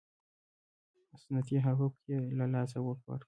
[1.23, 3.19] سنتي حقوق یې له لاسه ورکړل.